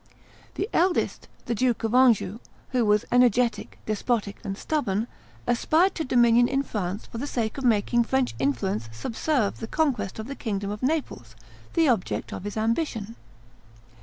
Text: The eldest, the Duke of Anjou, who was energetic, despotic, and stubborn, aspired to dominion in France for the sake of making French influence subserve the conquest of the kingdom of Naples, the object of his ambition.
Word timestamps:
The 0.55 0.67
eldest, 0.73 1.27
the 1.45 1.53
Duke 1.53 1.83
of 1.83 1.93
Anjou, 1.93 2.39
who 2.69 2.83
was 2.87 3.05
energetic, 3.11 3.77
despotic, 3.85 4.39
and 4.43 4.57
stubborn, 4.57 5.05
aspired 5.45 5.93
to 5.93 6.03
dominion 6.03 6.47
in 6.47 6.63
France 6.63 7.05
for 7.05 7.19
the 7.19 7.27
sake 7.27 7.59
of 7.59 7.63
making 7.63 8.05
French 8.05 8.33
influence 8.39 8.89
subserve 8.91 9.59
the 9.59 9.67
conquest 9.67 10.17
of 10.17 10.25
the 10.25 10.33
kingdom 10.33 10.71
of 10.71 10.81
Naples, 10.81 11.35
the 11.75 11.87
object 11.87 12.33
of 12.33 12.45
his 12.45 12.57
ambition. 12.57 13.15